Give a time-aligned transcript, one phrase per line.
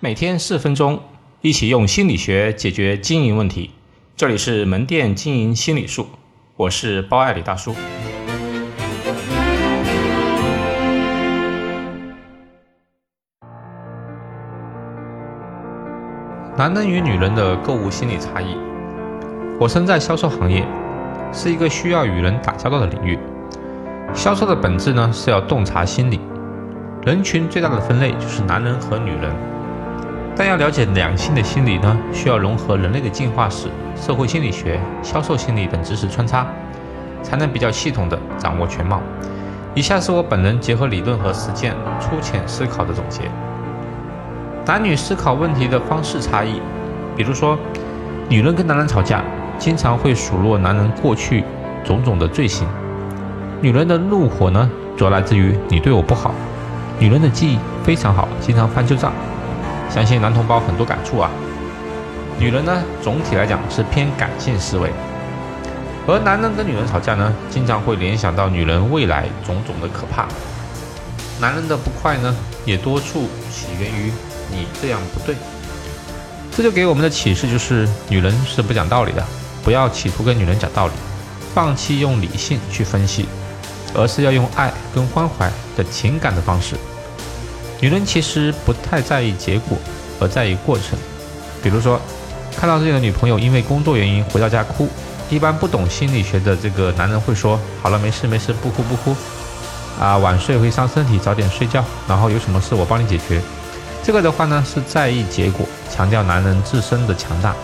[0.00, 1.00] 每天四分钟，
[1.40, 3.72] 一起用心理学解决经营问题。
[4.16, 6.06] 这里是门店经营心理术，
[6.54, 7.74] 我是包爱李大叔。
[16.56, 18.56] 男人与女人的购物心理差异。
[19.58, 20.64] 我身在销售行业，
[21.32, 23.18] 是一个需要与人打交道的领域。
[24.14, 26.20] 销售的本质呢，是要洞察心理。
[27.02, 29.57] 人群最大的分类就是男人和女人。
[30.38, 36.46] 但要了解两性的心理呢，需要融合人类的进化史、社会心理学、销售心理等知识穿插，
[37.24, 39.00] 才能比较系统的掌握全貌。
[39.74, 43.22] 以下是我本人结合理论和实践粗浅思考的总结。
[44.64, 46.62] 男女思考问题的方式差异，
[47.16, 47.58] 比如说，
[48.28, 49.24] 女人跟男人吵架，
[49.58, 51.42] 经常会数落男人过去
[51.84, 52.64] 种种的罪行。
[53.60, 56.32] 女人的怒火呢，主要来自于你对我不好。
[57.00, 59.12] 女人的记忆非常好，经常翻旧账，
[59.90, 61.30] 相信男同胞很多感触啊。
[62.38, 64.90] 女人呢，总体来讲是偏感性思维，
[66.06, 70.26] 而男人跟女人吵架呢，经常会联想到女人未来种种的可怕。
[71.40, 74.12] 男人的不快呢，也多处起源于。
[74.50, 75.36] 你这样不对，
[76.56, 79.22] 这就给我们的启示就是，女人是不讲道理的，
[79.62, 80.92] 不要企图跟女人讲道理，
[81.52, 83.26] 放弃用理性去分析，
[83.94, 86.76] 而是要用爱跟关怀的情感的方式。
[87.80, 89.78] 女人其实不太在意结果，
[90.20, 90.98] 而在意过程。
[91.62, 92.00] 比如说，
[92.56, 94.88] 看到自己的女朋友因为工作原因回到家哭，
[95.30, 99.14] 一般不懂心理学的这个男人会说：“好了，没事没事，不哭不哭。”
[100.00, 103.40] 啊，晚睡会伤身体，早点睡觉，然后有什么事我帮你解决。
[104.02, 107.54] 这个的话呢，是在意结果，强调男人自身的强大。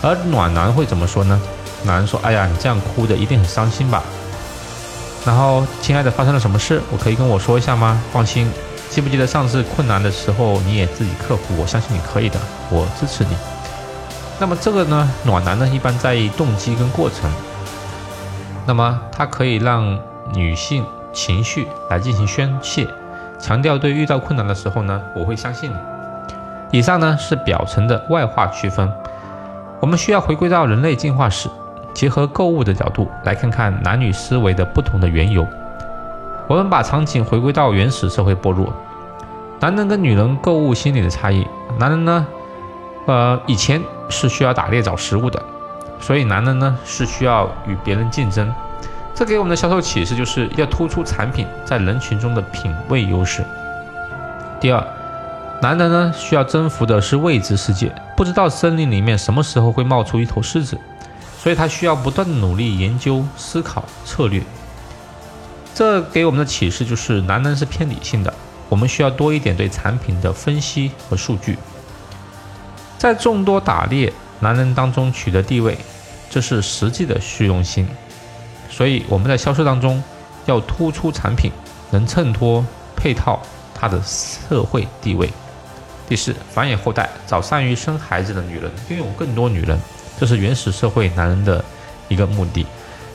[0.00, 1.40] 而暖男会怎么说呢？
[1.82, 4.02] 男人说：“哎呀，你这样哭的一定很伤心吧？”
[5.26, 6.80] 然后，亲爱的，发生了什么事？
[6.90, 8.00] 我可以跟我说一下吗？
[8.12, 8.48] 放心，
[8.94, 11.60] 记不记得上次困难的时候你也自己克服？
[11.60, 12.38] 我相信你可以的，
[12.70, 13.36] 我支持你。
[14.38, 17.28] 那么这个呢，暖男呢，一般在意动机跟过程。
[18.64, 19.98] 那么它可以让
[20.32, 22.86] 女性情绪来进行宣泄。
[23.36, 25.76] 强调对遇到困难的时候呢，我会相信你。
[26.70, 28.88] 以上呢是表层的外化区分，
[29.80, 31.48] 我们需要回归到人类进化史，
[31.92, 35.44] 结合购物的角度来看看男女思维的不同的缘由。
[36.46, 38.70] 我们把场景回归到原始社会部落，
[39.60, 41.46] 男人跟女人购物心理的差异。
[41.78, 42.26] 男人呢，
[43.06, 45.42] 呃，以前是需要打猎找食物的，
[45.98, 48.52] 所以男人呢是需要与别人竞争。
[49.14, 53.42] 这给我们的销售启示就是要突出产品在人群中的品味优势。
[54.60, 54.86] 第二，
[55.62, 60.78] 男人呢需要征服的是未知世界，不知道森林里面什么时候会冒出一头狮子，
[61.38, 64.42] 所以他需要不断的努力研究、思考策略。
[65.74, 68.32] 这给我们的启示就是，男人是偏理性的，
[68.68, 71.58] 我们需要多一点对产品的分析和数据。
[72.96, 75.76] 在众多打猎男人当中取得地位，
[76.30, 77.88] 这是实际的虚荣心。
[78.70, 80.02] 所以我们在销售当中
[80.46, 81.50] 要突出产品
[81.90, 82.64] 能衬托
[82.94, 83.42] 配套
[83.74, 85.28] 它的社会地位。
[86.08, 89.76] 第四，繁衍后代，找善于生孩子的女人，拥有更多女人，
[90.20, 91.64] 这是原始社会男人的
[92.08, 92.64] 一个目的。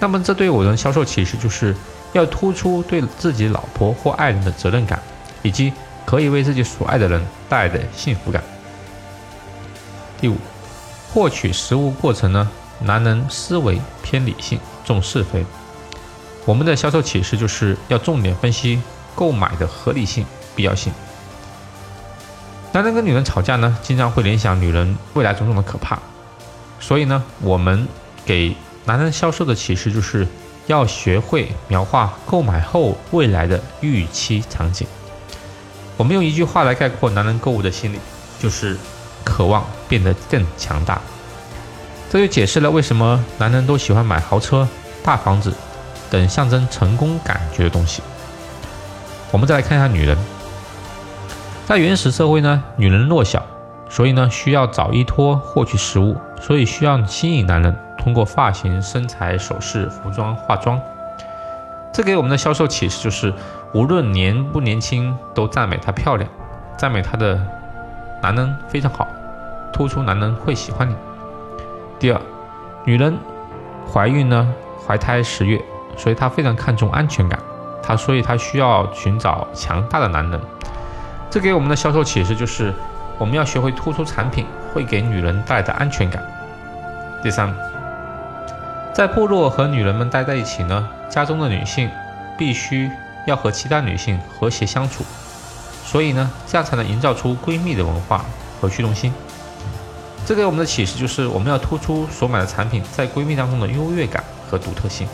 [0.00, 1.76] 那么这对我的销售启示就是
[2.12, 5.00] 要突出对自己老婆或爱人的责任感，
[5.42, 5.72] 以及
[6.04, 8.42] 可以为自己所爱的人带来的幸福感。
[10.20, 10.36] 第五，
[11.12, 12.50] 获取实物过程呢？
[12.80, 14.58] 男人思维偏理性。
[14.82, 15.44] 重是非，
[16.44, 18.82] 我们的销售启示就是要重点分析
[19.14, 20.92] 购买的合理性、必要性。
[22.72, 25.96] 男人跟女人吵架呢，经常会联想女人未来种种的可怕，
[26.80, 27.86] 所以呢，我们
[28.24, 30.26] 给男人销售的启示就是
[30.70, 34.86] 要学会描画购买后未来的预期场景。
[35.96, 37.98] 我们用一句话来概括男人购物的心理，
[38.38, 38.76] 就是
[39.24, 41.00] 渴望变得更强大。
[42.10, 44.68] 这就解释了为什么男人都喜欢买豪车。
[45.02, 45.50] 大房子
[46.10, 48.02] 等象征成功感觉的东西。
[49.30, 50.14] 我们再来看一下女人，
[51.66, 53.42] 在原始社会呢，女人弱小，
[53.88, 60.80] 所以呢需要找依托获取食物，所以需要吸引男人，通过发型、身材、首饰、服装、化妆。
[61.92, 63.32] 这给我们的销售启示就是，
[63.74, 66.28] 无论年不年轻，都赞美她漂亮，
[66.76, 67.38] 赞美她的
[68.22, 69.06] 男人非常好，
[69.72, 70.94] 突出男人会喜欢你。
[71.98, 72.20] 第二，
[72.84, 73.18] 女人
[73.92, 74.48] 怀孕呢？
[74.86, 75.62] 怀胎十月，
[75.96, 77.38] 所以她非常看重安全感，
[77.82, 80.40] 她所以她需要寻找强大的男人。
[81.28, 82.72] 这给我们的销售启示就是，
[83.18, 86.22] 我们要学会突出产品会给女人带来的安全感。
[87.22, 87.54] 第三，
[89.00, 91.90] 在部落和女人们待在一起呢，家中的女性
[92.36, 92.90] 必须
[93.26, 95.02] 要和其他女性和谐相处，
[95.86, 98.22] 所以呢，这样才能营造出闺蜜的文化
[98.60, 99.10] 和虚荣心。
[100.26, 105.08] 这给我们的启示就是，我们要突出所买的产品在闺蜜当中的优越感和独特性。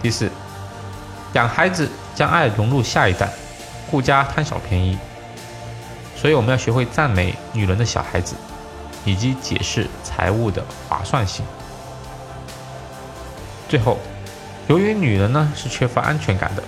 [0.00, 0.30] 第四，
[1.34, 3.28] 养孩子将爱融入下一代，
[3.90, 4.96] 顾家贪小便宜，
[6.16, 8.34] 所以我们要学会赞美女人的小孩子，
[9.04, 11.44] 以及解释财务的划算性。
[13.74, 13.98] 最后，
[14.68, 16.62] 由于女人呢是缺乏安全感的，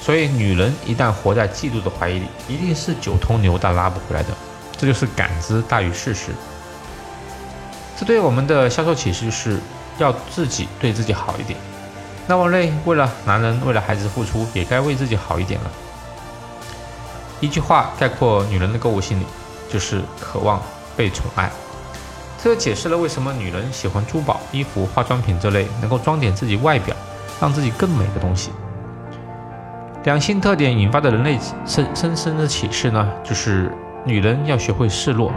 [0.00, 4.28] 所以女人一旦活在嫉妒的怀疑里，一定是九头牛都拉不回来的。
[4.76, 6.26] 这就是感知大于事实。
[7.98, 9.58] 这对我们的销售启示是
[9.98, 11.58] 要自己对自己好一点。
[12.28, 15.70] 那么累，为了男人，为了孩子付出，也该为自己好一点了。
[17.40, 19.26] 一句话概括女人的购物心理，
[19.68, 20.62] 就是渴望
[20.96, 21.50] 被宠爱。
[22.44, 26.94] 这解释了为什么女人喜欢珠宝、衣服、化妆品这类能够装点自己外表、
[27.40, 28.50] 让自己更美的东西。
[30.02, 33.72] 两性特点引发的人类深深深的启示呢，就是
[34.04, 35.32] 女人要学会示弱。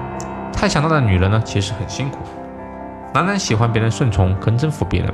[0.52, 2.18] 太强大的女人呢，其实很辛苦。
[3.14, 5.14] 男人喜欢别人顺从，跟征服别人。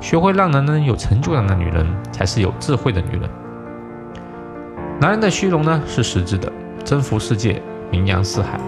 [0.00, 3.28] 学会让男人有成就感的女人，才是有智慧的女人。
[5.00, 6.52] 男人的虚荣呢，是实质的，
[6.84, 8.60] 征服世界，名扬四海。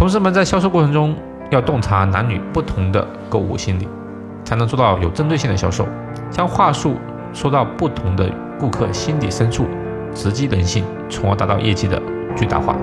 [0.00, 1.14] 同事们在销售过程中
[1.50, 3.86] 要洞察男女不同的购物心理，
[4.42, 5.86] 才能做到有针对性的销售，
[6.30, 6.96] 将话术
[7.34, 8.26] 说到不同的
[8.58, 9.66] 顾客心底深处，
[10.14, 12.00] 直击人性，从而达到业绩的
[12.34, 12.74] 巨大化。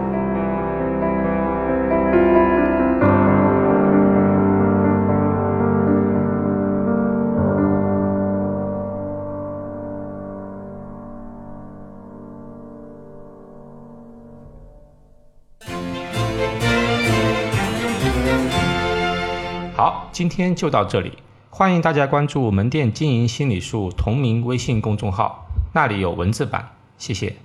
[19.77, 21.19] 好，今天就到这里。
[21.51, 26.67] 欢迎大家关注门店经营心理术同名微信公众号，那里有文字版。
[26.97, 27.35] 谢谢。